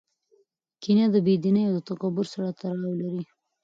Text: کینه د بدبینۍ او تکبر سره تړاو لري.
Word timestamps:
کینه 0.81 1.05
د 1.11 1.15
بدبینۍ 1.25 1.63
او 1.71 1.77
تکبر 1.87 2.25
سره 2.33 2.47
تړاو 2.59 2.91
لري. 3.01 3.23